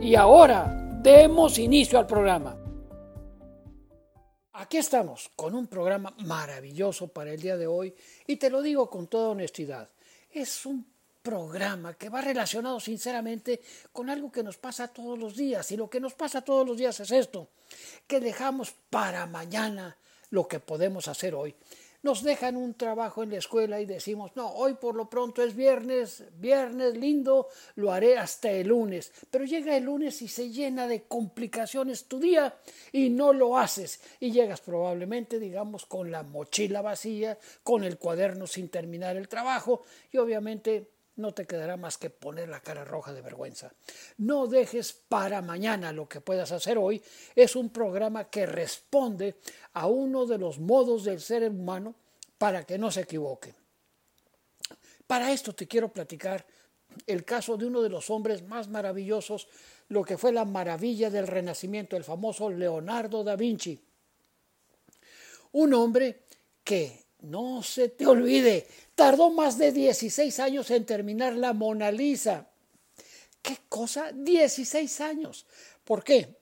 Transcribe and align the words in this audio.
Y 0.00 0.14
ahora 0.14 0.72
demos 1.02 1.58
inicio 1.58 1.98
al 1.98 2.06
programa. 2.06 2.56
Aquí 4.52 4.76
estamos 4.76 5.30
con 5.34 5.54
un 5.56 5.66
programa 5.66 6.14
maravilloso 6.18 7.08
para 7.08 7.32
el 7.32 7.40
día 7.40 7.56
de 7.56 7.66
hoy 7.66 7.94
y 8.26 8.36
te 8.36 8.48
lo 8.48 8.62
digo 8.62 8.88
con 8.88 9.08
toda 9.08 9.30
honestidad. 9.30 9.88
Es 10.30 10.64
un 10.66 10.86
programa 11.20 11.94
que 11.94 12.08
va 12.08 12.20
relacionado 12.20 12.78
sinceramente 12.78 13.60
con 13.92 14.08
algo 14.08 14.30
que 14.30 14.44
nos 14.44 14.56
pasa 14.56 14.88
todos 14.88 15.18
los 15.18 15.36
días 15.36 15.70
y 15.72 15.76
lo 15.76 15.90
que 15.90 16.00
nos 16.00 16.14
pasa 16.14 16.42
todos 16.42 16.66
los 16.66 16.76
días 16.76 17.00
es 17.00 17.10
esto, 17.10 17.48
que 18.06 18.20
dejamos 18.20 18.72
para 18.90 19.26
mañana 19.26 19.96
lo 20.30 20.46
que 20.46 20.60
podemos 20.60 21.08
hacer 21.08 21.34
hoy 21.34 21.56
nos 22.02 22.22
dejan 22.22 22.56
un 22.56 22.74
trabajo 22.74 23.22
en 23.22 23.30
la 23.30 23.38
escuela 23.38 23.80
y 23.80 23.86
decimos, 23.86 24.32
no, 24.36 24.50
hoy 24.52 24.74
por 24.74 24.94
lo 24.94 25.10
pronto 25.10 25.42
es 25.42 25.56
viernes, 25.56 26.24
viernes 26.34 26.96
lindo, 26.96 27.48
lo 27.74 27.92
haré 27.92 28.16
hasta 28.16 28.50
el 28.50 28.68
lunes. 28.68 29.12
Pero 29.30 29.44
llega 29.44 29.76
el 29.76 29.84
lunes 29.84 30.22
y 30.22 30.28
se 30.28 30.50
llena 30.50 30.86
de 30.86 31.02
complicaciones 31.04 32.06
tu 32.06 32.20
día 32.20 32.56
y 32.92 33.10
no 33.10 33.32
lo 33.32 33.58
haces. 33.58 34.00
Y 34.20 34.30
llegas 34.30 34.60
probablemente, 34.60 35.38
digamos, 35.38 35.86
con 35.86 36.10
la 36.10 36.22
mochila 36.22 36.82
vacía, 36.82 37.38
con 37.62 37.82
el 37.84 37.98
cuaderno 37.98 38.46
sin 38.46 38.68
terminar 38.68 39.16
el 39.16 39.28
trabajo 39.28 39.82
y 40.12 40.18
obviamente 40.18 40.97
no 41.18 41.32
te 41.32 41.46
quedará 41.46 41.76
más 41.76 41.98
que 41.98 42.10
poner 42.10 42.48
la 42.48 42.60
cara 42.60 42.84
roja 42.84 43.12
de 43.12 43.20
vergüenza. 43.20 43.72
No 44.18 44.46
dejes 44.46 44.92
para 44.92 45.42
mañana 45.42 45.92
lo 45.92 46.08
que 46.08 46.20
puedas 46.20 46.52
hacer 46.52 46.78
hoy. 46.78 47.02
Es 47.34 47.56
un 47.56 47.70
programa 47.70 48.30
que 48.30 48.46
responde 48.46 49.36
a 49.74 49.86
uno 49.86 50.26
de 50.26 50.38
los 50.38 50.58
modos 50.58 51.04
del 51.04 51.20
ser 51.20 51.48
humano 51.48 51.94
para 52.38 52.64
que 52.64 52.78
no 52.78 52.90
se 52.90 53.02
equivoque. 53.02 53.54
Para 55.06 55.32
esto 55.32 55.54
te 55.54 55.66
quiero 55.66 55.92
platicar 55.92 56.46
el 57.06 57.24
caso 57.24 57.56
de 57.56 57.66
uno 57.66 57.82
de 57.82 57.88
los 57.88 58.10
hombres 58.10 58.42
más 58.42 58.68
maravillosos, 58.68 59.48
lo 59.88 60.04
que 60.04 60.18
fue 60.18 60.32
la 60.32 60.44
maravilla 60.44 61.10
del 61.10 61.26
Renacimiento, 61.26 61.96
el 61.96 62.04
famoso 62.04 62.50
Leonardo 62.50 63.24
da 63.24 63.36
Vinci. 63.36 63.80
Un 65.52 65.74
hombre 65.74 66.24
que 66.62 67.07
no 67.20 67.62
se 67.62 67.88
te 67.88 68.06
olvide, 68.06 68.66
tardó 68.94 69.30
más 69.30 69.58
de 69.58 69.72
16 69.72 70.38
años 70.40 70.70
en 70.70 70.86
terminar 70.86 71.34
la 71.34 71.52
Mona 71.52 71.90
Lisa. 71.90 72.48
¿Qué 73.42 73.58
cosa? 73.68 74.12
16 74.12 75.00
años. 75.00 75.46
¿Por 75.84 76.04
qué? 76.04 76.36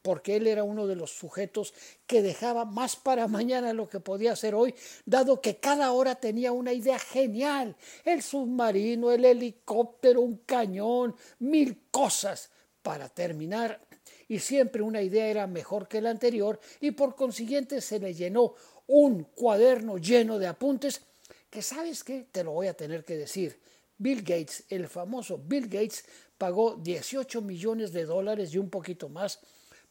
Porque 0.00 0.36
él 0.36 0.46
era 0.46 0.64
uno 0.64 0.86
de 0.86 0.96
los 0.96 1.12
sujetos 1.12 1.74
que 2.06 2.22
dejaba 2.22 2.64
más 2.64 2.96
para 2.96 3.28
mañana 3.28 3.72
lo 3.72 3.88
que 3.88 4.00
podía 4.00 4.32
hacer 4.32 4.54
hoy, 4.54 4.74
dado 5.04 5.40
que 5.40 5.56
cada 5.56 5.92
hora 5.92 6.16
tenía 6.16 6.50
una 6.52 6.72
idea 6.72 6.98
genial. 6.98 7.76
El 8.04 8.22
submarino, 8.22 9.12
el 9.12 9.24
helicóptero, 9.24 10.22
un 10.22 10.38
cañón, 10.38 11.14
mil 11.38 11.84
cosas 11.90 12.50
para 12.82 13.08
terminar 13.08 13.80
y 14.28 14.38
siempre 14.38 14.82
una 14.82 15.02
idea 15.02 15.26
era 15.26 15.46
mejor 15.46 15.88
que 15.88 16.00
la 16.00 16.10
anterior 16.10 16.58
y 16.80 16.92
por 16.92 17.14
consiguiente 17.14 17.80
se 17.80 17.98
le 17.98 18.14
llenó 18.14 18.54
un 18.94 19.24
cuaderno 19.24 19.96
lleno 19.96 20.38
de 20.38 20.46
apuntes 20.46 21.00
que 21.48 21.62
sabes 21.62 22.04
qué, 22.04 22.26
te 22.30 22.44
lo 22.44 22.52
voy 22.52 22.66
a 22.66 22.74
tener 22.74 23.06
que 23.06 23.16
decir. 23.16 23.58
Bill 23.96 24.20
Gates, 24.20 24.64
el 24.68 24.86
famoso 24.86 25.38
Bill 25.38 25.66
Gates, 25.66 26.04
pagó 26.36 26.76
18 26.76 27.40
millones 27.40 27.92
de 27.92 28.04
dólares 28.04 28.52
y 28.52 28.58
un 28.58 28.68
poquito 28.68 29.08
más 29.08 29.40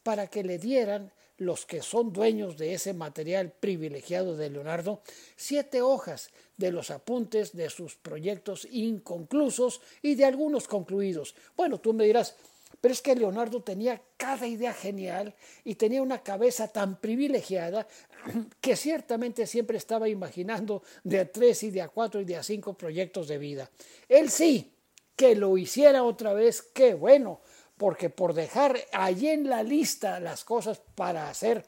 para 0.04 0.28
que 0.28 0.44
le 0.44 0.60
dieran 0.60 1.12
los 1.38 1.66
que 1.66 1.82
son 1.82 2.14
dueños 2.14 2.58
de 2.58 2.76
ese 2.76 2.94
material 2.94 3.52
privilegiado 3.52 4.38
de 4.38 4.52
Leonardo, 4.52 5.02
siete 5.36 5.82
hojas 5.82 6.30
de 6.58 6.72
los 6.72 6.92
apuntes 6.92 7.54
de 7.54 7.72
sus 7.72 7.96
proyectos 7.96 8.68
inconclusos 8.70 9.82
y 10.04 10.14
de 10.14 10.26
algunos 10.26 10.68
concluidos. 10.68 11.34
Bueno, 11.58 11.80
tú 11.80 11.94
me 11.94 12.06
dirás, 12.06 12.36
pero 12.80 12.94
es 12.94 13.02
que 13.02 13.16
Leonardo 13.16 13.62
tenía 13.62 14.02
cada 14.18 14.48
idea 14.48 14.74
genial 14.74 15.36
y 15.64 15.76
tenía 15.76 16.02
una 16.02 16.24
cabeza 16.24 16.68
tan 16.68 17.00
privilegiada 17.00 17.88
que 18.62 18.76
ciertamente 18.76 19.46
siempre 19.48 19.78
estaba 19.78 20.08
imaginando 20.08 20.84
de 21.04 21.20
a 21.20 21.32
tres 21.32 21.64
y 21.64 21.72
de 21.72 21.82
a 21.82 21.90
cuatro 21.90 22.22
y 22.22 22.26
de 22.26 22.38
a 22.38 22.44
cinco 22.44 22.74
proyectos 22.74 23.28
de 23.28 23.38
vida. 23.38 23.70
Él 24.08 24.30
sí, 24.30 24.72
que 25.16 25.36
lo 25.36 25.58
hiciera 25.58 26.04
otra 26.04 26.34
vez, 26.34 26.62
qué 26.62 26.94
bueno, 26.94 27.42
porque 27.78 28.10
por 28.10 28.34
dejar 28.34 28.78
allí 28.94 29.30
en 29.30 29.50
la 29.50 29.64
lista 29.64 30.20
las 30.20 30.44
cosas 30.44 30.82
para 30.96 31.30
hacer 31.30 31.66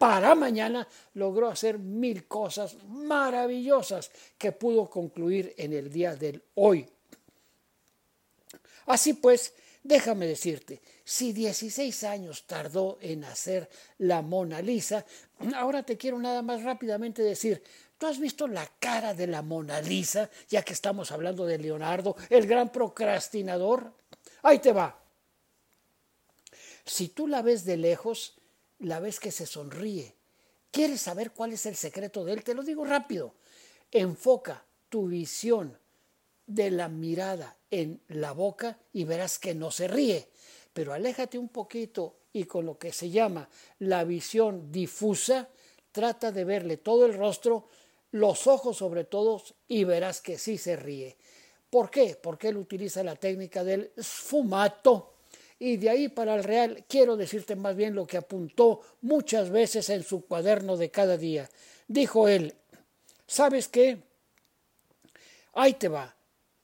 para 0.00 0.34
mañana, 0.34 0.88
logró 1.12 1.50
hacer 1.50 1.78
mil 1.78 2.26
cosas 2.26 2.74
maravillosas 2.84 4.10
que 4.38 4.50
pudo 4.50 4.88
concluir 4.88 5.54
en 5.58 5.74
el 5.74 5.92
día 5.92 6.16
del 6.16 6.42
hoy. 6.54 6.88
Así 8.86 9.12
pues, 9.12 9.52
Déjame 9.82 10.26
decirte, 10.26 10.82
si 11.04 11.32
16 11.32 12.04
años 12.04 12.46
tardó 12.46 12.98
en 13.00 13.24
hacer 13.24 13.68
la 13.98 14.20
Mona 14.20 14.60
Lisa, 14.60 15.06
ahora 15.56 15.82
te 15.82 15.96
quiero 15.96 16.18
nada 16.18 16.42
más 16.42 16.62
rápidamente 16.62 17.22
decir, 17.22 17.62
¿tú 17.96 18.06
has 18.06 18.18
visto 18.18 18.46
la 18.46 18.66
cara 18.78 19.14
de 19.14 19.26
la 19.26 19.40
Mona 19.40 19.80
Lisa, 19.80 20.28
ya 20.48 20.62
que 20.62 20.74
estamos 20.74 21.10
hablando 21.12 21.46
de 21.46 21.58
Leonardo, 21.58 22.14
el 22.28 22.46
gran 22.46 22.70
procrastinador? 22.70 23.94
Ahí 24.42 24.58
te 24.58 24.72
va. 24.72 25.02
Si 26.84 27.08
tú 27.08 27.26
la 27.26 27.40
ves 27.40 27.64
de 27.64 27.78
lejos, 27.78 28.34
la 28.80 29.00
ves 29.00 29.18
que 29.18 29.30
se 29.30 29.46
sonríe. 29.46 30.14
¿Quieres 30.70 31.00
saber 31.00 31.32
cuál 31.32 31.52
es 31.52 31.64
el 31.66 31.76
secreto 31.76 32.24
de 32.24 32.34
él? 32.34 32.44
Te 32.44 32.54
lo 32.54 32.62
digo 32.62 32.84
rápido. 32.84 33.34
Enfoca 33.90 34.64
tu 34.88 35.08
visión 35.08 35.78
de 36.54 36.70
la 36.70 36.88
mirada 36.88 37.56
en 37.70 38.00
la 38.08 38.32
boca 38.32 38.78
y 38.92 39.04
verás 39.04 39.38
que 39.38 39.54
no 39.54 39.70
se 39.70 39.88
ríe. 39.88 40.28
Pero 40.72 40.92
aléjate 40.92 41.38
un 41.38 41.48
poquito 41.48 42.16
y 42.32 42.44
con 42.44 42.66
lo 42.66 42.78
que 42.78 42.92
se 42.92 43.10
llama 43.10 43.48
la 43.80 44.04
visión 44.04 44.70
difusa, 44.70 45.48
trata 45.92 46.30
de 46.32 46.44
verle 46.44 46.76
todo 46.76 47.06
el 47.06 47.14
rostro, 47.14 47.68
los 48.12 48.46
ojos 48.46 48.76
sobre 48.76 49.04
todo, 49.04 49.42
y 49.68 49.84
verás 49.84 50.20
que 50.20 50.38
sí 50.38 50.58
se 50.58 50.76
ríe. 50.76 51.16
¿Por 51.68 51.90
qué? 51.90 52.18
Porque 52.20 52.48
él 52.48 52.56
utiliza 52.56 53.02
la 53.02 53.16
técnica 53.16 53.62
del 53.62 53.92
sfumato. 54.00 55.14
Y 55.58 55.76
de 55.76 55.90
ahí 55.90 56.08
para 56.08 56.34
el 56.34 56.42
real 56.42 56.84
quiero 56.88 57.16
decirte 57.16 57.54
más 57.54 57.76
bien 57.76 57.94
lo 57.94 58.06
que 58.06 58.16
apuntó 58.16 58.80
muchas 59.02 59.50
veces 59.50 59.88
en 59.90 60.02
su 60.02 60.26
cuaderno 60.26 60.76
de 60.76 60.90
cada 60.90 61.16
día. 61.16 61.48
Dijo 61.86 62.28
él, 62.28 62.54
¿sabes 63.26 63.68
qué? 63.68 64.02
Ahí 65.52 65.74
te 65.74 65.88
va. 65.88 66.16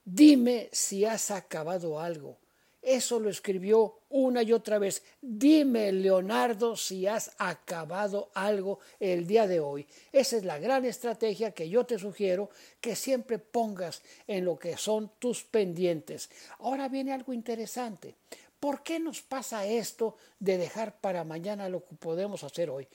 Dime 0.08 0.68
si 0.70 1.04
has 1.04 1.32
acabado 1.32 1.98
algo. 1.98 2.38
Eso 2.80 3.18
lo 3.18 3.28
escribió 3.28 4.02
una 4.10 4.44
y 4.44 4.52
otra 4.52 4.78
vez. 4.78 5.02
Dime, 5.20 5.90
Leonardo, 5.90 6.76
si 6.76 7.08
has 7.08 7.32
acabado 7.38 8.30
algo 8.32 8.78
el 9.00 9.26
día 9.26 9.48
de 9.48 9.58
hoy. 9.58 9.84
Esa 10.12 10.36
es 10.36 10.44
la 10.44 10.60
gran 10.60 10.84
estrategia 10.84 11.50
que 11.50 11.68
yo 11.68 11.84
te 11.84 11.98
sugiero 11.98 12.50
que 12.80 12.94
siempre 12.94 13.40
pongas 13.40 14.00
en 14.28 14.44
lo 14.44 14.56
que 14.56 14.76
son 14.76 15.10
tus 15.18 15.42
pendientes. 15.42 16.30
Ahora 16.60 16.88
viene 16.88 17.12
algo 17.12 17.32
interesante. 17.32 18.14
¿Por 18.60 18.84
qué 18.84 19.00
nos 19.00 19.22
pasa 19.22 19.66
esto 19.66 20.16
de 20.38 20.56
dejar 20.56 21.00
para 21.00 21.24
mañana 21.24 21.68
lo 21.68 21.84
que 21.84 21.96
podemos 21.96 22.44
hacer 22.44 22.70
hoy? 22.70 22.86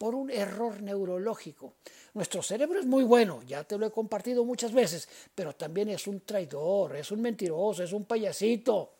Por 0.00 0.14
un 0.14 0.30
error 0.30 0.80
neurológico. 0.80 1.74
Nuestro 2.14 2.42
cerebro 2.42 2.80
es 2.80 2.86
muy 2.86 3.04
bueno, 3.04 3.42
ya 3.42 3.64
te 3.64 3.76
lo 3.76 3.84
he 3.84 3.90
compartido 3.90 4.46
muchas 4.46 4.72
veces, 4.72 5.06
pero 5.34 5.54
también 5.54 5.90
es 5.90 6.06
un 6.06 6.22
traidor, 6.22 6.96
es 6.96 7.10
un 7.10 7.20
mentiroso, 7.20 7.82
es 7.82 7.92
un 7.92 8.06
payasito. 8.06 8.94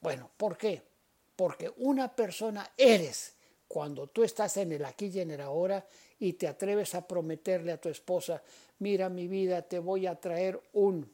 Bueno, 0.00 0.30
¿por 0.36 0.56
qué? 0.56 0.90
porque 1.40 1.72
una 1.78 2.14
persona 2.14 2.70
eres 2.76 3.32
cuando 3.66 4.08
tú 4.08 4.22
estás 4.22 4.58
en 4.58 4.72
el 4.72 4.84
aquí 4.84 5.06
y 5.06 5.20
en 5.20 5.30
el 5.30 5.40
ahora 5.40 5.86
y 6.18 6.34
te 6.34 6.46
atreves 6.46 6.94
a 6.94 7.08
prometerle 7.08 7.72
a 7.72 7.80
tu 7.80 7.88
esposa, 7.88 8.42
mira 8.80 9.08
mi 9.08 9.26
vida, 9.26 9.62
te 9.62 9.78
voy 9.78 10.06
a 10.06 10.20
traer 10.20 10.60
un 10.74 11.10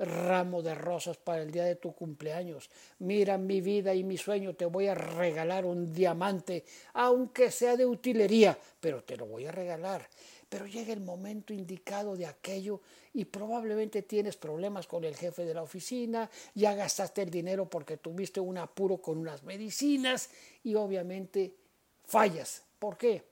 ramo 0.00 0.62
de 0.62 0.74
rosas 0.74 1.18
para 1.18 1.42
el 1.42 1.50
día 1.50 1.64
de 1.64 1.76
tu 1.76 1.94
cumpleaños. 1.94 2.70
Mira 3.00 3.36
mi 3.38 3.60
vida 3.60 3.94
y 3.94 4.02
mi 4.02 4.16
sueño, 4.16 4.54
te 4.54 4.64
voy 4.64 4.88
a 4.88 4.94
regalar 4.94 5.66
un 5.66 5.92
diamante, 5.92 6.64
aunque 6.94 7.50
sea 7.50 7.76
de 7.76 7.86
utilería, 7.86 8.58
pero 8.80 9.04
te 9.04 9.16
lo 9.16 9.26
voy 9.26 9.46
a 9.46 9.52
regalar. 9.52 10.08
Pero 10.48 10.66
llega 10.66 10.92
el 10.92 11.00
momento 11.00 11.52
indicado 11.52 12.16
de 12.16 12.26
aquello 12.26 12.80
y 13.12 13.24
probablemente 13.26 14.02
tienes 14.02 14.36
problemas 14.36 14.86
con 14.86 15.04
el 15.04 15.14
jefe 15.14 15.44
de 15.44 15.54
la 15.54 15.62
oficina, 15.62 16.28
ya 16.54 16.74
gastaste 16.74 17.22
el 17.22 17.30
dinero 17.30 17.68
porque 17.68 17.98
tuviste 17.98 18.40
un 18.40 18.58
apuro 18.58 18.98
con 18.98 19.18
unas 19.18 19.44
medicinas 19.44 20.30
y 20.64 20.74
obviamente 20.74 21.54
fallas. 22.04 22.62
¿Por 22.78 22.96
qué? 22.96 23.22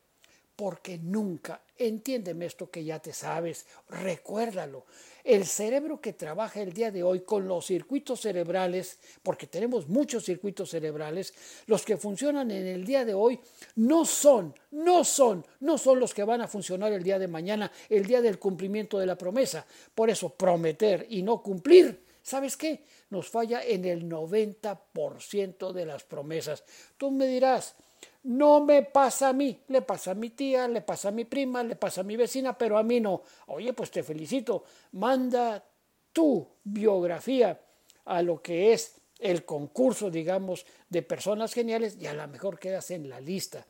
Porque 0.55 0.97
nunca, 0.97 1.61
entiéndeme 1.77 2.45
esto 2.45 2.69
que 2.69 2.83
ya 2.83 2.99
te 2.99 3.13
sabes, 3.13 3.65
recuérdalo, 3.89 4.85
el 5.29 5.45
cerebro 5.45 6.01
que 6.01 6.13
trabaja 6.13 6.59
el 6.59 6.73
día 6.73 6.89
de 6.89 7.03
hoy 7.03 7.19
con 7.19 7.47
los 7.47 7.67
circuitos 7.67 8.21
cerebrales, 8.21 8.97
porque 9.21 9.45
tenemos 9.45 9.87
muchos 9.87 10.25
circuitos 10.25 10.71
cerebrales, 10.71 11.35
los 11.67 11.83
que 11.85 11.97
funcionan 11.97 12.49
en 12.49 12.65
el 12.65 12.83
día 12.83 13.05
de 13.05 13.13
hoy 13.13 13.39
no 13.75 14.05
son, 14.05 14.55
no 14.71 15.03
son, 15.03 15.45
no 15.59 15.77
son 15.77 15.99
los 15.99 16.15
que 16.15 16.23
van 16.23 16.41
a 16.41 16.47
funcionar 16.47 16.91
el 16.93 17.03
día 17.03 17.19
de 17.19 17.27
mañana, 17.27 17.71
el 17.89 18.07
día 18.07 18.21
del 18.21 18.39
cumplimiento 18.39 18.97
de 18.97 19.05
la 19.05 19.19
promesa. 19.19 19.67
Por 19.93 20.09
eso 20.09 20.29
prometer 20.29 21.05
y 21.11 21.21
no 21.21 21.43
cumplir, 21.43 22.03
¿sabes 22.23 22.57
qué? 22.57 22.83
Nos 23.11 23.29
falla 23.29 23.63
en 23.63 23.85
el 23.85 24.09
90% 24.09 25.71
de 25.73 25.85
las 25.85 26.03
promesas. 26.05 26.63
Tú 26.97 27.11
me 27.11 27.27
dirás, 27.27 27.75
no 28.23 28.63
me 28.63 28.83
pasa 28.83 29.29
a 29.29 29.33
mí, 29.33 29.61
le 29.67 29.81
pasa 29.81 30.11
a 30.11 30.15
mi 30.15 30.29
tía, 30.31 30.67
le 30.67 30.81
pasa 30.81 31.09
a 31.09 31.11
mi 31.11 31.25
prima, 31.25 31.63
le 31.63 31.75
pasa 31.75 32.01
a 32.01 32.03
mi 32.03 32.15
vecina, 32.15 32.57
pero 32.57 32.77
a 32.77 32.83
mí 32.83 32.99
no. 32.99 33.23
Oye, 33.47 33.73
pues 33.73 33.91
te 33.91 34.03
felicito, 34.03 34.63
manda 34.93 35.63
tu 36.11 36.47
biografía 36.63 37.59
a 38.05 38.21
lo 38.21 38.41
que 38.41 38.73
es 38.73 38.95
el 39.19 39.45
concurso, 39.45 40.09
digamos, 40.09 40.65
de 40.89 41.01
personas 41.01 41.53
geniales 41.53 41.97
y 41.99 42.07
a 42.07 42.13
lo 42.13 42.27
mejor 42.27 42.59
quedas 42.59 42.91
en 42.91 43.09
la 43.09 43.19
lista. 43.19 43.65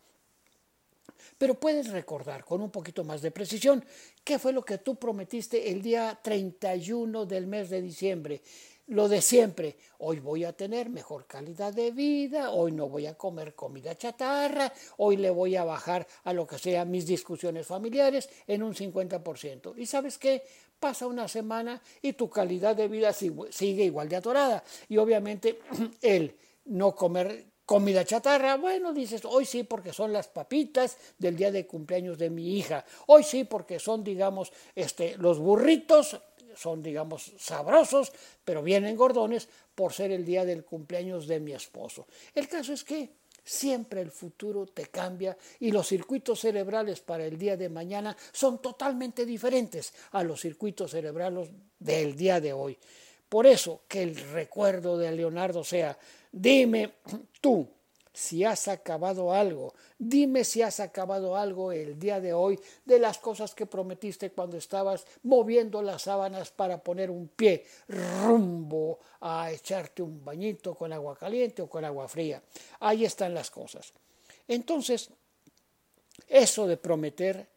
Pero 1.37 1.59
puedes 1.59 1.89
recordar 1.91 2.43
con 2.43 2.61
un 2.61 2.69
poquito 2.69 3.03
más 3.03 3.21
de 3.21 3.31
precisión 3.31 3.83
qué 4.23 4.39
fue 4.39 4.53
lo 4.53 4.63
que 4.63 4.77
tú 4.77 4.95
prometiste 4.95 5.71
el 5.71 5.81
día 5.81 6.19
31 6.21 7.25
del 7.25 7.47
mes 7.47 7.69
de 7.69 7.81
diciembre 7.81 8.41
lo 8.89 9.07
de 9.07 9.21
siempre. 9.21 9.77
Hoy 9.99 10.19
voy 10.19 10.43
a 10.43 10.53
tener 10.53 10.89
mejor 10.89 11.25
calidad 11.25 11.73
de 11.73 11.91
vida, 11.91 12.51
hoy 12.51 12.71
no 12.71 12.89
voy 12.89 13.05
a 13.05 13.15
comer 13.15 13.53
comida 13.53 13.95
chatarra, 13.95 14.71
hoy 14.97 15.17
le 15.17 15.29
voy 15.29 15.55
a 15.55 15.63
bajar 15.63 16.07
a 16.23 16.33
lo 16.33 16.47
que 16.47 16.57
sea 16.57 16.85
mis 16.85 17.05
discusiones 17.05 17.67
familiares 17.67 18.29
en 18.47 18.63
un 18.63 18.73
50%. 18.73 19.73
¿Y 19.77 19.85
sabes 19.85 20.17
qué? 20.17 20.43
Pasa 20.79 21.07
una 21.07 21.27
semana 21.27 21.81
y 22.01 22.13
tu 22.13 22.29
calidad 22.29 22.75
de 22.75 22.87
vida 22.87 23.13
sigue 23.13 23.83
igual 23.83 24.09
de 24.09 24.15
atorada. 24.15 24.63
Y 24.87 24.97
obviamente 24.97 25.59
el 26.01 26.35
no 26.65 26.95
comer 26.95 27.45
comida 27.65 28.03
chatarra, 28.03 28.57
bueno, 28.57 28.93
dices, 28.93 29.23
hoy 29.25 29.45
sí 29.45 29.63
porque 29.63 29.93
son 29.93 30.11
las 30.11 30.27
papitas 30.27 30.97
del 31.19 31.35
día 31.35 31.51
de 31.51 31.67
cumpleaños 31.67 32.17
de 32.17 32.31
mi 32.31 32.57
hija, 32.57 32.83
hoy 33.05 33.21
sí 33.21 33.43
porque 33.43 33.77
son, 33.77 34.03
digamos, 34.03 34.51
este, 34.73 35.15
los 35.17 35.37
burritos 35.37 36.19
son, 36.59 36.83
digamos, 36.83 37.31
sabrosos, 37.37 38.11
pero 38.43 38.61
vienen 38.61 38.97
gordones 38.97 39.47
por 39.73 39.93
ser 39.93 40.11
el 40.11 40.25
día 40.25 40.43
del 40.43 40.65
cumpleaños 40.65 41.25
de 41.25 41.39
mi 41.39 41.53
esposo. 41.53 42.05
El 42.35 42.49
caso 42.49 42.73
es 42.73 42.83
que 42.83 43.11
siempre 43.41 44.01
el 44.01 44.11
futuro 44.11 44.65
te 44.65 44.87
cambia 44.87 45.37
y 45.61 45.71
los 45.71 45.87
circuitos 45.87 46.41
cerebrales 46.41 46.99
para 46.99 47.25
el 47.25 47.37
día 47.37 47.55
de 47.55 47.69
mañana 47.69 48.15
son 48.33 48.61
totalmente 48.61 49.25
diferentes 49.25 49.93
a 50.11 50.23
los 50.23 50.41
circuitos 50.41 50.91
cerebrales 50.91 51.49
del 51.79 52.15
día 52.17 52.41
de 52.41 52.51
hoy. 52.51 52.77
Por 53.29 53.45
eso 53.45 53.83
que 53.87 54.03
el 54.03 54.15
recuerdo 54.15 54.97
de 54.97 55.11
Leonardo 55.13 55.63
sea, 55.63 55.97
dime 56.31 56.95
tú, 57.39 57.65
si 58.19 58.43
has 58.43 58.67
acabado 58.67 59.33
algo. 59.33 59.73
Dime 59.97 60.43
si 60.43 60.61
has 60.61 60.81
acabado 60.81 61.37
algo 61.37 61.71
el 61.71 61.97
día 61.97 62.19
de 62.19 62.33
hoy 62.33 62.59
de 62.83 62.99
las 62.99 63.17
cosas 63.17 63.55
que 63.55 63.65
prometiste 63.65 64.31
cuando 64.31 64.57
estabas 64.57 65.05
moviendo 65.23 65.81
las 65.81 66.01
sábanas 66.01 66.51
para 66.51 66.83
poner 66.83 67.09
un 67.09 67.29
pie 67.29 67.65
rumbo 67.87 68.99
a 69.21 69.51
echarte 69.53 70.01
un 70.01 70.23
bañito 70.23 70.75
con 70.75 70.91
agua 70.91 71.15
caliente 71.15 71.61
o 71.61 71.69
con 71.69 71.85
agua 71.85 72.09
fría. 72.09 72.43
Ahí 72.81 73.05
están 73.05 73.33
las 73.33 73.49
cosas. 73.49 73.93
Entonces, 74.49 75.09
eso 76.27 76.67
de 76.67 76.75
prometer, 76.75 77.47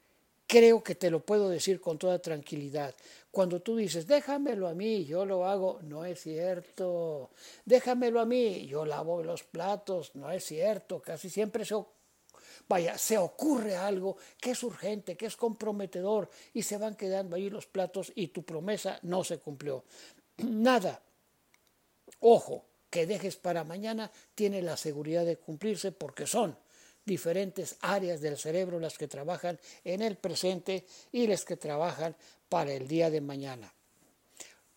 creo 0.53 0.85
que 0.85 0.95
te 0.95 1.11
lo 1.11 1.25
puedo 1.25 1.49
decir 1.49 1.81
con 1.81 1.97
toda 1.97 2.19
tranquilidad. 2.19 2.95
Cuando 3.31 3.63
tú 3.63 3.75
dices, 3.75 4.07
déjamelo 4.07 4.69
a 4.69 4.75
mí, 4.75 5.07
yo 5.07 5.25
lo 5.25 5.47
hago, 5.47 5.81
no 5.81 6.05
es 6.05 6.21
cierto. 6.21 7.31
Déjamelo 7.65 8.21
a 8.21 8.27
mí, 8.27 8.67
yo 8.67 8.85
lavo 8.85 9.23
los 9.23 9.45
platos, 9.45 10.15
no 10.15 10.31
es 10.31 10.45
cierto. 10.45 11.01
Casi 11.01 11.31
siempre 11.31 11.65
se, 11.65 11.75
vaya, 12.69 12.99
se 12.99 13.17
ocurre 13.17 13.77
algo 13.77 14.19
que 14.39 14.51
es 14.51 14.63
urgente, 14.63 15.17
que 15.17 15.25
es 15.25 15.39
comprometedor 15.39 16.29
y 16.53 16.65
se 16.65 16.77
van 16.77 16.97
quedando 16.97 17.37
ahí 17.37 17.49
los 17.49 17.65
platos 17.65 18.13
y 18.15 18.29
tu 18.29 18.43
promesa 18.43 18.99
no 19.05 19.25
se 19.25 19.39
cumplió. 19.39 19.85
Nada. 20.37 21.01
Ojo, 22.21 22.67
que 22.91 23.07
dejes 23.07 23.37
para 23.37 23.65
mañana 23.65 24.13
tiene 24.35 24.61
la 24.61 24.77
seguridad 24.77 25.25
de 25.25 25.39
cumplirse 25.39 25.93
porque 25.93 26.27
son 26.27 26.59
diferentes 27.05 27.77
áreas 27.81 28.21
del 28.21 28.39
cerebro 28.39 28.79
las 28.79 28.99
que 28.99 29.09
trabajan 29.09 29.59
en 29.85 30.03
el 30.03 30.17
presente 30.17 30.87
y 31.11 31.27
las 31.27 31.45
que 31.45 31.57
trabajan 31.57 32.17
para 32.49 32.73
el 32.73 32.87
día 32.87 33.11
de 33.11 33.21
mañana. 33.21 33.73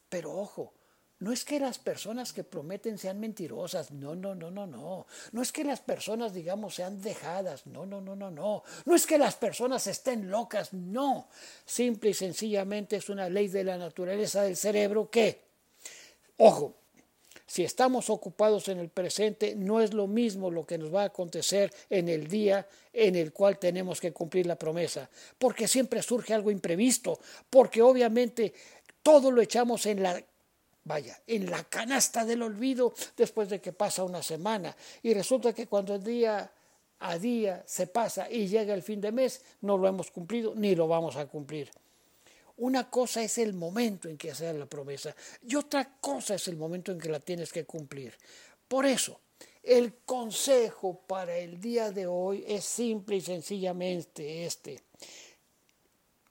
Pero 0.10 0.34
ojo, 0.34 0.74
no 1.20 1.32
es 1.32 1.46
que 1.46 1.60
las 1.60 1.80
personas 1.80 2.34
que 2.34 2.44
prometen 2.44 2.98
sean 2.98 3.20
mentirosas, 3.20 3.92
no, 3.92 4.16
no, 4.16 4.36
no, 4.36 4.52
no, 4.52 4.68
no. 4.68 5.08
No 5.32 5.42
es 5.42 5.52
que 5.52 5.64
las 5.64 5.80
personas, 5.80 6.34
digamos, 6.34 6.76
sean 6.76 7.02
dejadas, 7.02 7.66
no, 7.68 7.86
no, 7.86 8.02
no, 8.02 8.16
no, 8.16 8.30
no. 8.30 8.64
No 8.86 8.96
es 8.96 9.06
que 9.06 9.18
las 9.18 9.36
personas 9.36 9.88
estén 9.88 10.30
locas, 10.30 10.74
no. 10.74 11.30
Simple 11.66 12.10
y 12.10 12.14
sencillamente 12.14 12.98
es 12.98 13.10
una 13.10 13.30
ley 13.30 13.48
de 13.48 13.64
la 13.64 13.78
naturaleza 13.78 14.44
del 14.44 14.58
cerebro 14.58 15.10
que, 15.10 15.42
ojo, 16.38 16.76
si 17.48 17.64
estamos 17.64 18.10
ocupados 18.10 18.68
en 18.70 18.80
el 18.80 18.90
presente, 18.90 19.56
no 19.56 19.82
es 19.82 19.94
lo 19.94 20.08
mismo 20.08 20.50
lo 20.50 20.66
que 20.66 20.78
nos 20.78 20.94
va 20.94 21.04
a 21.04 21.06
acontecer 21.06 21.72
en 21.90 22.10
el 22.10 22.28
día 22.28 22.68
en 22.92 23.16
el 23.16 23.32
cual 23.34 23.60
tenemos 23.60 24.02
que 24.02 24.12
cumplir 24.12 24.48
la 24.48 24.56
promesa, 24.56 25.10
porque 25.38 25.68
siempre 25.68 26.02
surge 26.02 26.34
algo 26.34 26.50
imprevisto, 26.50 27.20
porque 27.50 27.82
obviamente 27.82 28.54
todo 29.04 29.30
lo 29.30 29.42
echamos 29.42 29.86
en 29.86 30.02
la 30.02 30.24
vaya, 30.86 31.20
en 31.28 31.50
la 31.50 31.64
canasta 31.66 32.26
del 32.26 32.42
olvido 32.42 32.94
después 33.18 33.50
de 33.50 33.60
que 33.60 33.74
pasa 33.74 34.04
una 34.04 34.24
semana 34.24 34.76
y 35.04 35.14
resulta 35.14 35.54
que 35.54 35.68
cuando 35.68 35.96
el 35.96 36.04
día 36.04 36.52
a 37.00 37.18
día 37.20 37.64
se 37.68 37.88
pasa 37.88 38.30
y 38.30 38.48
llega 38.48 38.74
el 38.74 38.82
fin 38.82 39.02
de 39.02 39.12
mes, 39.12 39.42
no 39.62 39.78
lo 39.78 39.88
hemos 39.88 40.10
cumplido 40.12 40.54
ni 40.56 40.76
lo 40.76 40.88
vamos 40.88 41.16
a 41.18 41.28
cumplir. 41.28 41.70
Una 42.58 42.90
cosa 42.90 43.22
es 43.22 43.38
el 43.38 43.54
momento 43.54 44.08
en 44.08 44.18
que 44.18 44.32
haces 44.32 44.56
la 44.56 44.66
promesa 44.66 45.14
y 45.46 45.56
otra 45.56 45.98
cosa 46.00 46.36
es 46.36 46.48
el 46.48 46.56
momento 46.56 46.92
en 46.92 47.00
que 47.00 47.10
la 47.10 47.20
tienes 47.20 47.52
que 47.52 47.66
cumplir. 47.66 48.14
Por 48.68 48.86
eso, 48.86 49.20
el 49.62 49.96
consejo 50.06 51.02
para 51.08 51.38
el 51.38 51.60
día 51.60 51.92
de 51.92 52.08
hoy 52.08 52.46
es 52.48 52.64
simple 52.64 53.18
y 53.18 53.22
sencillamente 53.22 54.46
este. 54.46 54.82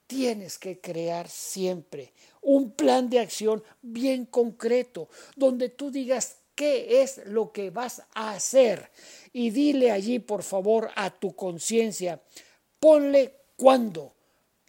Tienes 0.07 0.57
que 0.57 0.79
crear 0.79 1.29
siempre 1.29 2.13
un 2.41 2.71
plan 2.71 3.09
de 3.09 3.19
acción 3.19 3.63
bien 3.81 4.25
concreto, 4.25 5.09
donde 5.35 5.69
tú 5.69 5.91
digas 5.91 6.37
qué 6.55 7.01
es 7.01 7.21
lo 7.25 7.51
que 7.51 7.69
vas 7.69 8.01
a 8.13 8.31
hacer 8.31 8.89
y 9.33 9.49
dile 9.51 9.91
allí, 9.91 10.19
por 10.19 10.41
favor, 10.41 10.89
a 10.95 11.11
tu 11.11 11.35
conciencia, 11.35 12.21
ponle 12.79 13.33
cuándo, 13.57 14.13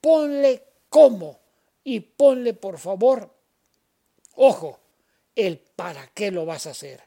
ponle 0.01 0.65
cómo 0.89 1.46
y 1.87 2.01
ponle 2.01 2.53
por 2.53 2.79
favor, 2.79 3.31
ojo, 4.35 4.81
el 5.37 5.59
para 5.59 6.09
qué 6.09 6.33
lo 6.33 6.45
vas 6.45 6.67
a 6.67 6.71
hacer. 6.71 7.01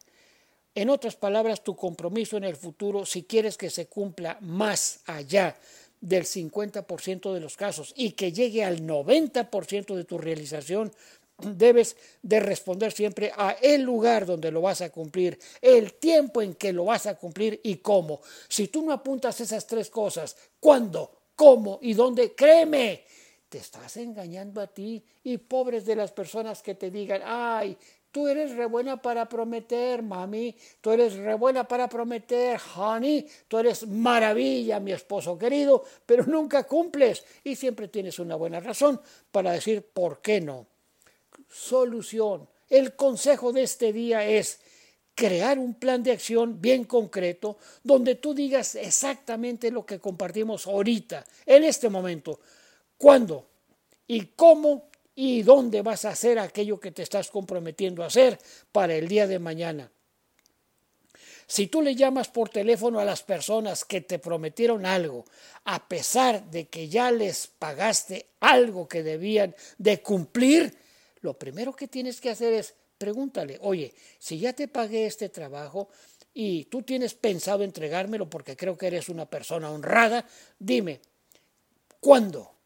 En 0.74 0.89
otras 0.89 1.17
palabras, 1.17 1.65
tu 1.65 1.75
compromiso 1.75 2.38
en 2.38 2.45
el 2.45 2.55
futuro, 2.55 3.05
si 3.05 3.24
quieres 3.24 3.57
que 3.57 3.69
se 3.69 3.88
cumpla 3.88 4.38
más 4.39 5.01
allá 5.05 5.57
del 6.00 6.24
50% 6.24 7.33
de 7.33 7.41
los 7.41 7.57
casos 7.57 7.93
y 7.98 8.12
que 8.12 8.31
llegue 8.31 8.63
al 8.63 8.88
90% 8.88 9.95
de 9.95 10.05
tu 10.05 10.17
realización, 10.17 10.93
debes 11.39 11.98
de 12.21 12.39
responder 12.39 12.93
siempre 12.93 13.33
a 13.36 13.57
el 13.62 13.81
lugar 13.81 14.25
donde 14.25 14.50
lo 14.50 14.62
vas 14.62 14.79
a 14.79 14.91
cumplir, 14.91 15.38
el 15.62 15.95
tiempo 15.95 16.41
en 16.41 16.53
que 16.53 16.71
lo 16.71 16.86
vas 16.86 17.05
a 17.05 17.15
cumplir 17.15 17.59
y 17.63 17.77
cómo. 17.77 18.21
Si 18.48 18.69
tú 18.69 18.86
no 18.86 18.93
apuntas 18.93 19.41
esas 19.41 19.67
tres 19.67 19.89
cosas, 19.89 20.38
cuándo, 20.57 21.12
cómo 21.36 21.79
y 21.81 21.93
dónde, 21.95 22.33
créeme, 22.33 23.03
te 23.49 23.57
estás 23.57 23.97
engañando 23.97 24.61
a 24.61 24.67
ti 24.67 25.03
y 25.23 25.37
pobres 25.37 25.85
de 25.85 25.95
las 25.95 26.11
personas 26.11 26.61
que 26.61 26.75
te 26.75 26.91
digan, 26.91 27.21
ay, 27.25 27.77
Tú 28.11 28.27
eres 28.27 28.55
re 28.55 28.65
buena 28.65 28.99
para 28.99 29.29
prometer, 29.29 30.01
mami. 30.01 30.55
Tú 30.81 30.91
eres 30.91 31.13
re 31.15 31.35
buena 31.35 31.67
para 31.67 31.87
prometer, 31.87 32.59
honey. 32.75 33.27
Tú 33.47 33.59
eres 33.59 33.87
maravilla, 33.87 34.79
mi 34.79 34.91
esposo 34.91 35.37
querido, 35.37 35.83
pero 36.05 36.25
nunca 36.25 36.63
cumples. 36.63 37.23
Y 37.43 37.55
siempre 37.55 37.87
tienes 37.87 38.17
una 38.17 38.35
buena 38.35 38.59
razón 38.59 38.99
para 39.31 39.51
decir 39.51 39.83
por 39.93 40.21
qué 40.21 40.41
no. 40.41 40.65
Solución. 41.47 42.47
El 42.67 42.95
consejo 42.95 43.53
de 43.53 43.63
este 43.63 43.93
día 43.93 44.25
es 44.25 44.59
crear 45.13 45.59
un 45.59 45.75
plan 45.75 46.01
de 46.01 46.11
acción 46.11 46.59
bien 46.61 46.85
concreto 46.85 47.57
donde 47.83 48.15
tú 48.15 48.33
digas 48.33 48.73
exactamente 48.75 49.69
lo 49.69 49.85
que 49.85 49.99
compartimos 49.99 50.65
ahorita, 50.65 51.25
en 51.45 51.63
este 51.63 51.89
momento. 51.89 52.39
¿Cuándo? 52.99 53.47
¿Y 54.05 54.27
cómo 54.35 54.89
y 55.21 55.43
dónde 55.43 55.81
vas 55.81 56.05
a 56.05 56.11
hacer 56.11 56.39
aquello 56.39 56.79
que 56.79 56.91
te 56.91 57.01
estás 57.01 57.29
comprometiendo 57.29 58.03
a 58.03 58.05
hacer 58.05 58.39
para 58.71 58.95
el 58.95 59.09
día 59.09 59.27
de 59.27 59.37
mañana. 59.37 59.91
Si 61.45 61.67
tú 61.67 61.81
le 61.81 61.93
llamas 61.93 62.29
por 62.29 62.47
teléfono 62.47 63.01
a 63.01 63.03
las 63.03 63.21
personas 63.23 63.83
que 63.83 63.99
te 63.99 64.17
prometieron 64.17 64.85
algo, 64.85 65.25
a 65.65 65.89
pesar 65.89 66.49
de 66.49 66.69
que 66.69 66.87
ya 66.87 67.11
les 67.11 67.47
pagaste 67.47 68.27
algo 68.39 68.87
que 68.87 69.03
debían 69.03 69.53
de 69.77 70.01
cumplir, 70.01 70.73
lo 71.19 71.37
primero 71.37 71.75
que 71.75 71.89
tienes 71.89 72.21
que 72.21 72.29
hacer 72.29 72.53
es 72.53 72.73
pregúntale, 72.97 73.57
oye, 73.61 73.93
si 74.19 74.39
ya 74.39 74.53
te 74.53 74.69
pagué 74.69 75.05
este 75.05 75.27
trabajo 75.27 75.89
y 76.33 76.63
tú 76.65 76.83
tienes 76.83 77.13
pensado 77.13 77.65
entregármelo 77.65 78.29
porque 78.29 78.55
creo 78.55 78.77
que 78.77 78.87
eres 78.87 79.09
una 79.09 79.25
persona 79.25 79.69
honrada, 79.69 80.25
dime, 80.57 81.01
¿cuándo? 81.99 82.58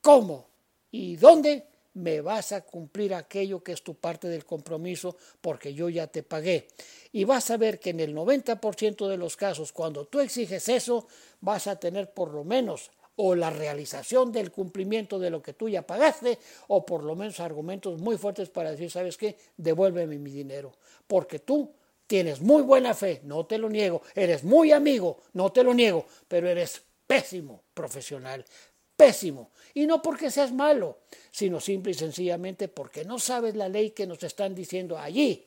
¿Cómo? 0.00 0.48
¿Y 0.90 1.16
dónde? 1.16 1.70
me 1.94 2.20
vas 2.20 2.52
a 2.52 2.62
cumplir 2.62 3.14
aquello 3.14 3.62
que 3.62 3.72
es 3.72 3.82
tu 3.82 3.94
parte 3.94 4.28
del 4.28 4.44
compromiso 4.44 5.16
porque 5.40 5.74
yo 5.74 5.88
ya 5.88 6.06
te 6.06 6.22
pagué. 6.22 6.68
Y 7.12 7.24
vas 7.24 7.50
a 7.50 7.56
ver 7.56 7.80
que 7.80 7.90
en 7.90 8.00
el 8.00 8.14
90% 8.14 9.08
de 9.08 9.16
los 9.16 9.36
casos, 9.36 9.72
cuando 9.72 10.06
tú 10.06 10.20
exiges 10.20 10.68
eso, 10.68 11.06
vas 11.40 11.66
a 11.66 11.76
tener 11.76 12.12
por 12.12 12.32
lo 12.32 12.44
menos 12.44 12.90
o 13.16 13.34
la 13.34 13.50
realización 13.50 14.32
del 14.32 14.50
cumplimiento 14.50 15.18
de 15.18 15.28
lo 15.28 15.42
que 15.42 15.52
tú 15.52 15.68
ya 15.68 15.86
pagaste, 15.86 16.38
o 16.68 16.86
por 16.86 17.04
lo 17.04 17.14
menos 17.14 17.38
argumentos 17.40 18.00
muy 18.00 18.16
fuertes 18.16 18.48
para 18.48 18.70
decir, 18.70 18.90
¿sabes 18.90 19.18
qué? 19.18 19.36
Devuélveme 19.58 20.16
mi 20.16 20.30
dinero. 20.30 20.72
Porque 21.06 21.40
tú 21.40 21.70
tienes 22.06 22.40
muy 22.40 22.62
buena 22.62 22.94
fe, 22.94 23.20
no 23.24 23.44
te 23.44 23.58
lo 23.58 23.68
niego, 23.68 24.00
eres 24.14 24.42
muy 24.42 24.72
amigo, 24.72 25.18
no 25.34 25.52
te 25.52 25.62
lo 25.62 25.74
niego, 25.74 26.06
pero 26.28 26.48
eres 26.48 26.82
pésimo 27.06 27.64
profesional, 27.74 28.44
pésimo. 29.00 29.50
Y 29.72 29.86
no 29.86 30.02
porque 30.02 30.30
seas 30.30 30.52
malo, 30.52 30.98
sino 31.30 31.58
simple 31.58 31.92
y 31.92 31.94
sencillamente 31.94 32.68
porque 32.68 33.02
no 33.02 33.18
sabes 33.18 33.56
la 33.56 33.66
ley 33.66 33.92
que 33.92 34.06
nos 34.06 34.22
están 34.22 34.54
diciendo 34.54 34.98
allí. 34.98 35.42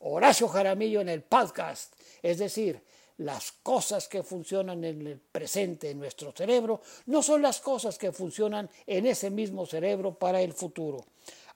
Horacio 0.00 0.46
Jaramillo 0.46 1.00
en 1.00 1.08
el 1.08 1.22
podcast. 1.22 1.94
Es 2.22 2.36
decir, 2.36 2.82
las 3.16 3.52
cosas 3.62 4.08
que 4.08 4.22
funcionan 4.22 4.84
en 4.84 5.06
el 5.06 5.18
presente 5.18 5.90
en 5.90 6.00
nuestro 6.00 6.32
cerebro 6.32 6.82
no 7.06 7.22
son 7.22 7.40
las 7.40 7.60
cosas 7.60 7.96
que 7.96 8.12
funcionan 8.12 8.68
en 8.86 9.06
ese 9.06 9.30
mismo 9.30 9.64
cerebro 9.64 10.12
para 10.12 10.42
el 10.42 10.52
futuro. 10.52 11.06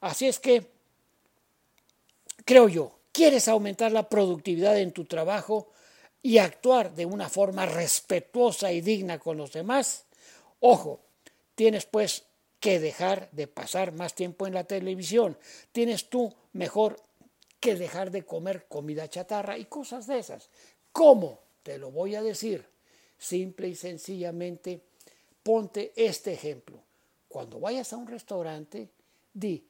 Así 0.01 0.27
es 0.27 0.39
que, 0.39 0.65
creo 2.45 2.67
yo, 2.67 2.97
quieres 3.11 3.47
aumentar 3.47 3.91
la 3.91 4.09
productividad 4.09 4.79
en 4.79 4.91
tu 4.91 5.05
trabajo 5.05 5.69
y 6.23 6.39
actuar 6.39 6.95
de 6.95 7.05
una 7.05 7.29
forma 7.29 7.67
respetuosa 7.67 8.71
y 8.71 8.81
digna 8.81 9.19
con 9.19 9.37
los 9.37 9.51
demás. 9.51 10.05
Ojo, 10.59 11.02
Tienes 11.55 11.85
pues 11.85 12.23
que 12.59 12.79
dejar 12.79 13.29
de 13.31 13.47
pasar 13.47 13.91
más 13.91 14.15
tiempo 14.15 14.47
en 14.47 14.53
la 14.53 14.63
televisión. 14.63 15.37
Tienes 15.71 16.09
tú 16.09 16.33
mejor 16.53 17.01
que 17.59 17.75
dejar 17.75 18.11
de 18.11 18.25
comer 18.25 18.67
comida 18.67 19.09
chatarra 19.09 19.57
y 19.57 19.65
cosas 19.65 20.07
de 20.07 20.19
esas. 20.19 20.49
¿Cómo? 20.91 21.41
Te 21.63 21.77
lo 21.77 21.91
voy 21.91 22.15
a 22.15 22.21
decir. 22.21 22.65
Simple 23.17 23.69
y 23.69 23.75
sencillamente, 23.75 24.81
ponte 25.43 25.93
este 25.95 26.33
ejemplo. 26.33 26.81
Cuando 27.27 27.59
vayas 27.59 27.93
a 27.93 27.97
un 27.97 28.07
restaurante, 28.07 28.89
di, 29.33 29.65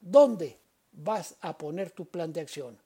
¿dónde 0.00 0.58
vas 0.92 1.34
a 1.40 1.56
poner 1.56 1.90
tu 1.90 2.06
plan 2.06 2.32
de 2.32 2.40
acción? 2.40 2.78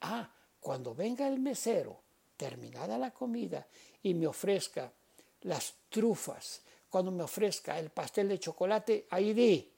Ah, 0.00 0.32
cuando 0.60 0.94
venga 0.94 1.28
el 1.28 1.40
mesero, 1.40 2.00
terminada 2.36 2.96
la 2.96 3.10
comida, 3.10 3.66
y 4.02 4.14
me 4.14 4.26
ofrezca 4.26 4.92
las 5.42 5.74
trufas, 5.88 6.62
cuando 6.94 7.10
me 7.10 7.24
ofrezca 7.24 7.76
el 7.76 7.90
pastel 7.90 8.28
de 8.28 8.38
chocolate, 8.38 9.08
ahí 9.10 9.34
di 9.34 9.68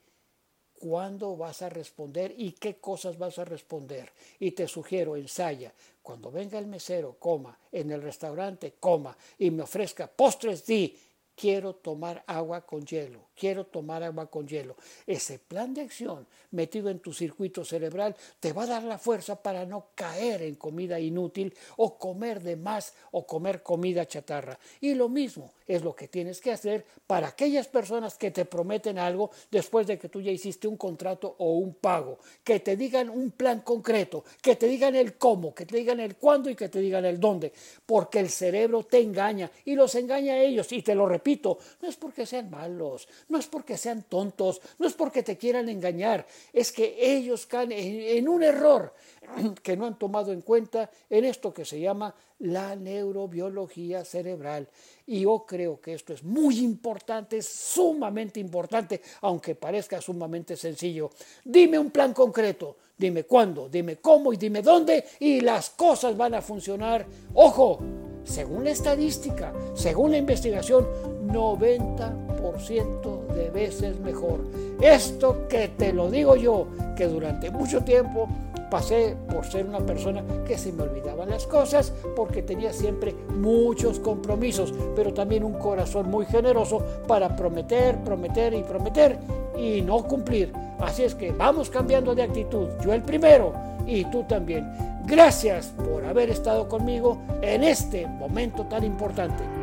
cuándo 0.75 1.35
vas 1.35 1.63
a 1.63 1.71
responder 1.71 2.35
y 2.37 2.53
qué 2.53 2.77
cosas 2.77 3.17
vas 3.17 3.39
a 3.39 3.45
responder. 3.47 4.13
Y 4.39 4.51
te 4.51 4.69
sugiero, 4.69 5.17
ensaya, 5.17 5.73
cuando 6.03 6.31
venga 6.31 6.59
el 6.59 6.67
mesero, 6.67 7.17
coma, 7.19 7.59
en 7.73 7.91
el 7.91 8.03
restaurante, 8.03 8.75
coma, 8.79 9.17
y 9.39 9.51
me 9.51 9.63
ofrezca 9.63 10.07
postres, 10.09 10.67
di 10.67 10.95
quiero 11.37 11.75
tomar 11.75 12.25
agua 12.27 12.65
con 12.65 12.85
hielo, 12.85 13.21
quiero 13.37 13.67
tomar 13.67 14.03
agua 14.03 14.27
con 14.27 14.49
hielo. 14.49 14.75
Ese 15.07 15.39
plan 15.39 15.75
de 15.75 15.83
acción 15.83 16.27
metido 16.53 16.89
en 16.89 16.99
tu 16.99 17.13
circuito 17.13 17.65
cerebral 17.65 18.17
te 18.41 18.55
va 18.55 18.63
a 18.63 18.67
dar 18.67 18.83
la 18.83 18.99
fuerza 18.99 19.41
para 19.41 19.67
no 19.67 19.89
caer 19.95 20.43
en 20.43 20.55
comida 20.55 20.99
inútil 20.99 21.55
o 21.77 21.99
comer 21.99 22.43
de 22.43 22.57
más 22.57 22.95
o 23.13 23.27
comer 23.27 23.63
comida 23.63 24.09
chatarra. 24.09 24.59
Y 24.81 24.95
lo 24.95 25.11
mismo 25.11 25.53
es 25.67 25.83
lo 25.85 25.95
que 25.95 26.09
tienes 26.09 26.41
que 26.41 26.53
hacer 26.53 26.87
para 27.07 27.29
aquellas 27.29 27.69
personas 27.69 28.17
que 28.17 28.31
te 28.31 28.47
prometen 28.47 28.99
algo 28.99 29.31
después 29.51 29.87
de 29.87 29.99
que 29.99 30.09
tú 30.09 30.23
ya 30.23 30.31
hiciste 30.31 30.67
un 30.67 30.77
contrato 30.79 31.37
o 31.39 31.59
un 31.59 31.75
pago, 31.75 32.19
que 32.43 32.61
te 32.61 32.77
digan 32.77 33.11
un 33.11 33.33
plan 33.33 33.61
concreto, 33.61 34.25
que 34.41 34.57
te 34.57 34.67
digan 34.67 34.97
el 34.97 35.19
cómo, 35.19 35.55
que 35.55 35.67
te 35.67 35.77
digan 35.77 36.01
el 36.01 36.17
cuándo 36.17 36.49
y 36.49 36.55
que 36.55 36.71
te 36.71 36.79
digan 36.79 37.05
el 37.05 37.21
dónde, 37.21 37.53
porque 37.85 38.21
el 38.21 38.31
cerebro 38.31 38.85
te 38.85 39.01
engaña 39.01 39.51
y 39.67 39.75
los 39.75 39.95
engaña 39.97 40.35
a 40.35 40.43
ellos 40.43 40.73
y 40.73 40.81
te 40.81 40.95
lo 40.95 41.07
repito 41.07 41.26
repito, 41.27 41.59
no 41.83 41.89
es 41.89 41.97
porque 41.97 42.25
sean 42.25 42.49
malos, 42.51 43.09
no 43.29 43.39
es 43.39 43.49
porque 43.49 43.77
sean 43.77 44.05
tontos, 44.05 44.61
no 44.79 44.87
es 44.87 44.93
porque 44.93 45.25
te 45.25 45.37
quieran 45.37 45.69
engañar, 45.69 46.25
es 46.53 46.71
que 46.71 46.95
ellos 47.01 47.47
caen 47.47 47.73
en, 47.73 48.29
un 48.29 48.45
error 48.45 48.95
que 49.63 49.77
no 49.77 49.87
han 49.87 49.99
tomado 49.99 50.33
en 50.33 50.43
cuenta 50.43 50.89
en 51.11 51.25
esto 51.25 51.53
que 51.53 51.65
se 51.65 51.81
llama 51.81 52.15
la 52.39 52.77
neurobiología 52.77 54.05
cerebral. 54.05 54.69
Y 55.07 55.23
yo 55.23 55.45
creo 55.45 55.81
que 55.81 55.95
esto 55.95 56.13
es 56.13 56.23
muy 56.23 56.61
importante, 56.61 57.43
sumamente 57.43 58.39
importante, 58.39 59.01
aunque 59.23 59.57
parezca 59.57 60.01
sumamente 60.01 60.57
sencillo. 60.57 61.11
Dime 61.45 61.77
un 61.77 61.91
plan 61.91 62.13
concreto, 62.13 62.77
dime 62.97 63.25
cuándo, 63.25 63.69
dime 63.69 63.97
cómo 63.97 64.33
y 64.33 64.37
dime 64.37 64.63
dónde 64.63 65.05
y 65.19 65.41
las 65.41 65.71
cosas 65.71 66.17
van 66.17 66.35
a 66.35 66.43
funcionar. 66.43 67.05
Ojo, 67.35 67.81
según 68.27 68.65
la 68.65 68.71
estadística, 68.71 69.53
según 69.75 70.11
la 70.11 70.19
investigación, 70.19 70.87
90% 71.29 73.27
de 73.35 73.51
veces 73.51 73.99
mejor. 74.01 74.41
Esto 74.81 75.47
que 75.49 75.69
te 75.69 75.93
lo 75.93 76.11
digo 76.11 76.37
yo, 76.37 76.67
que 76.97 77.07
durante 77.07 77.51
mucho 77.51 77.83
tiempo 77.83 78.29
pasé 78.71 79.17
por 79.33 79.45
ser 79.45 79.67
una 79.67 79.81
persona 79.81 80.23
que 80.47 80.59
se 80.59 80.73
me 80.73 80.83
olvidaban 80.83 81.31
las 81.31 81.47
cosas 81.47 81.93
porque 82.15 82.43
tenía 82.43 82.73
siempre 82.73 83.15
muchos 83.39 84.01
compromisos, 84.01 84.75
pero 84.95 85.15
también 85.15 85.45
un 85.45 85.55
corazón 85.55 86.11
muy 86.11 86.27
generoso 86.27 86.83
para 87.07 87.35
prometer, 87.37 87.97
prometer 88.03 88.55
y 88.55 88.63
prometer 88.63 89.19
y 89.57 89.83
no 89.83 90.03
cumplir. 90.05 90.53
Así 90.81 91.05
es 91.05 91.15
que 91.15 91.33
vamos 91.33 91.71
cambiando 91.71 92.15
de 92.15 92.23
actitud. 92.23 92.69
Yo 92.85 92.93
el 92.93 93.03
primero 93.03 93.53
y 93.87 94.05
tú 94.07 94.25
también. 94.25 94.69
Gracias 95.07 95.67
por 95.67 96.05
haber 96.05 96.31
estado 96.31 96.69
conmigo 96.69 97.19
en 97.41 97.63
este 97.63 98.07
momento 98.07 98.65
tan 98.65 98.83
importante. 98.83 99.56